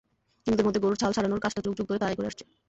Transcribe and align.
হিন্দুদের 0.47 0.67
মধ্যে 0.67 0.83
গরুর 0.83 0.99
ছাল 1.01 1.11
ছাড়ানোর 1.13 1.43
কাজটা 1.43 1.61
যুগ 1.65 1.73
যুগ 1.77 1.85
ধরে 1.89 2.01
তারাই 2.01 2.17
করে 2.17 2.29
আসছে। 2.31 2.43